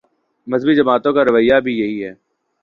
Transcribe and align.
مذہبی 0.47 0.73
جماعتوں 0.75 1.13
کا 1.15 1.21
رویہ 1.25 1.57
بھی 1.65 1.73
یہی 1.79 1.97
ہے۔ 2.05 2.13